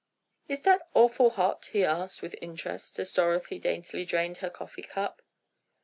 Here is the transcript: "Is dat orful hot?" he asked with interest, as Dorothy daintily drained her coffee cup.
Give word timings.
"Is 0.47 0.61
dat 0.61 0.81
orful 0.95 1.29
hot?" 1.33 1.67
he 1.73 1.85
asked 1.85 2.23
with 2.23 2.33
interest, 2.41 2.97
as 2.97 3.13
Dorothy 3.13 3.59
daintily 3.59 4.03
drained 4.03 4.37
her 4.37 4.49
coffee 4.49 4.81
cup. 4.81 5.21